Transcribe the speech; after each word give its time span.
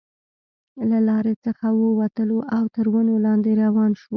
له 0.89 0.99
لارې 1.07 1.33
څخه 1.45 1.67
وو 1.77 1.89
وتلو 1.99 2.39
او 2.55 2.63
تر 2.75 2.85
ونو 2.93 3.13
لاندې 3.25 3.51
روان 3.63 3.91
شوو. 3.99 4.09